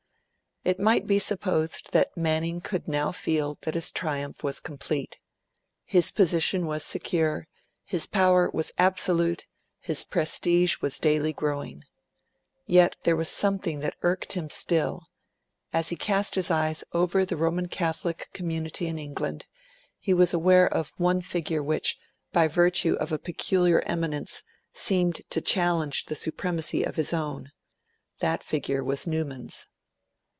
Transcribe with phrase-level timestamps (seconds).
[0.63, 5.17] It might be supposed that Manning could now feel that his triumph was complete.
[5.85, 7.47] His position was secure;
[7.83, 9.47] his power was absolute;
[9.79, 11.83] his prestige was daily growing.
[12.67, 15.07] Yet there was something that irked him still.
[15.73, 19.47] As he cast his eyes over the Roman Catholic community in England,
[19.97, 21.97] he was aware of one figure which,
[22.31, 24.43] by virtue of a peculiar eminence,
[24.75, 27.49] seemed to challenge the supremacy of his own.
[28.19, 29.67] That figure was Newman's.